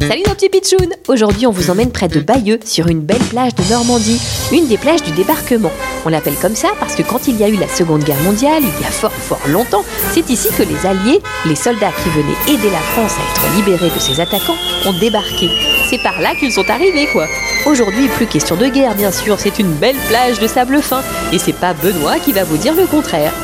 [0.00, 3.54] Salut nos petits pitchouns Aujourd'hui on vous emmène près de Bayeux sur une belle plage
[3.54, 4.18] de Normandie,
[4.50, 5.70] une des plages du débarquement.
[6.06, 8.62] On l'appelle comme ça parce que quand il y a eu la Seconde Guerre mondiale,
[8.62, 12.56] il y a fort fort longtemps, c'est ici que les Alliés, les soldats qui venaient
[12.56, 14.56] aider la France à être libérés de ses attaquants,
[14.86, 15.50] ont débarqué.
[15.90, 17.26] C'est par là qu'ils sont arrivés quoi.
[17.66, 21.38] Aujourd'hui plus question de guerre bien sûr, c'est une belle plage de sable fin et
[21.38, 23.34] c'est pas Benoît qui va vous dire le contraire.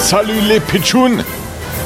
[0.00, 1.24] Salut les pitchouns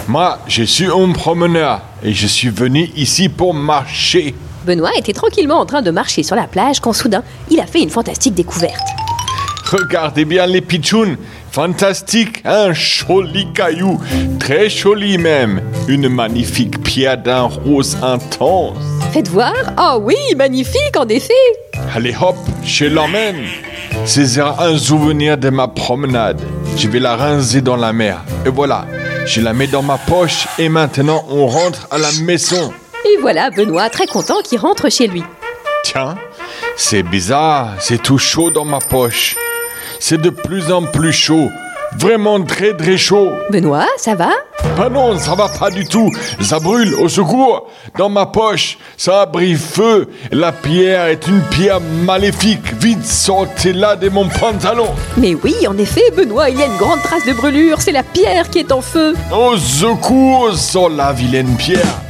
[0.09, 4.35] Moi, je suis un promeneur et je suis venu ici pour marcher.
[4.65, 7.83] Benoît était tranquillement en train de marcher sur la plage quand soudain il a fait
[7.83, 8.89] une fantastique découverte.
[9.71, 11.16] Regardez bien les pitchouns
[11.51, 14.01] Fantastique, un joli caillou,
[14.39, 15.61] très joli même.
[15.89, 18.79] Une magnifique pierre d'un rose intense.
[19.13, 21.35] Faites voir Oh oui, magnifique en effet
[21.95, 23.45] Allez hop, je l'emmène.
[24.07, 26.41] C'est un souvenir de ma promenade.
[26.79, 28.25] Je vais la rincer dans la mer.
[28.47, 28.87] Et voilà,
[29.28, 32.73] je la mets dans ma poche et maintenant on rentre à la maison.
[33.05, 35.23] Et voilà Benoît très content qui rentre chez lui.
[35.85, 36.16] Tiens,
[36.76, 39.37] c'est bizarre, c'est tout chaud dans ma poche.
[40.01, 41.51] C'est de plus en plus chaud.
[41.97, 43.31] Vraiment très très chaud.
[43.51, 44.31] Benoît, ça va?
[44.81, 46.11] Ah non, ça va pas du tout.
[46.41, 47.69] Ça brûle, au secours.
[47.97, 50.09] Dans ma poche, ça a pris feu.
[50.31, 52.75] La pierre est une pierre maléfique.
[52.81, 54.89] Vite, sortez-la de mon pantalon.
[55.16, 58.03] Mais oui, en effet, Benoît, il y a une grande trace de brûlure, c'est la
[58.03, 59.15] pierre qui est en feu.
[59.33, 62.01] Au secours, sur la vilaine pierre.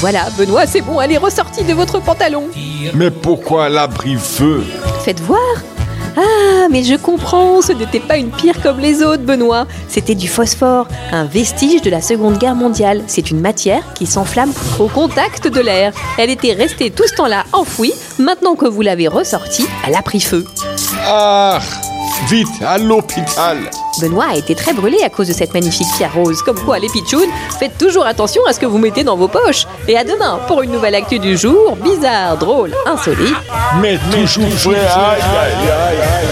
[0.00, 2.44] Voilà, Benoît, c'est bon, elle est ressortie de votre pantalon.
[2.94, 4.64] Mais pourquoi elle a pris feu?
[5.04, 5.40] Faites voir
[6.70, 9.66] mais je comprends, ce n'était pas une pierre comme les autres, Benoît.
[9.88, 13.02] C'était du phosphore, un vestige de la Seconde Guerre mondiale.
[13.06, 15.92] C'est une matière qui s'enflamme au contact de l'air.
[16.18, 17.92] Elle était restée tout ce temps-là enfouie.
[18.18, 20.44] Maintenant que vous l'avez ressortie, elle a pris feu.
[21.06, 21.58] Ah
[22.28, 23.58] Vite, à l'hôpital
[24.00, 26.42] Benoît a été très brûlé à cause de cette magnifique pierre rose.
[26.42, 29.66] Comme quoi, les pitchouns, faites toujours attention à ce que vous mettez dans vos poches.
[29.88, 33.34] Et à demain pour une nouvelle actu du jour, bizarre, drôle, insolite.
[33.80, 36.29] Mais toujours vrai, aïe aïe aïe